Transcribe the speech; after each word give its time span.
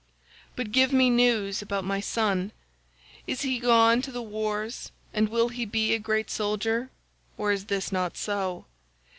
But 0.55 0.71
give 0.71 0.91
me 0.91 1.11
news 1.11 1.61
about 1.61 1.83
my 1.85 1.99
son; 1.99 2.53
is 3.27 3.41
he 3.43 3.59
gone 3.59 4.01
to 4.01 4.11
the 4.11 4.19
wars 4.23 4.91
and 5.13 5.29
will 5.29 5.49
he 5.49 5.63
be 5.63 5.93
a 5.93 5.99
great 5.99 6.31
soldier, 6.31 6.89
or 7.37 7.51
is 7.51 7.65
this 7.65 7.91
not 7.91 8.17
so? 8.17 8.65